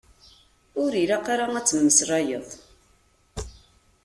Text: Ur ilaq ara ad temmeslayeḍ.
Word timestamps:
Ur 0.83 0.91
ilaq 1.01 1.25
ara 1.33 1.45
ad 1.59 1.65
temmeslayeḍ. 1.67 2.47